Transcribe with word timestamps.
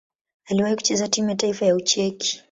Aliwahi 0.45 0.75
kucheza 0.75 1.07
timu 1.07 1.29
ya 1.29 1.35
taifa 1.35 1.65
ya 1.65 1.75
Ucheki. 1.75 2.39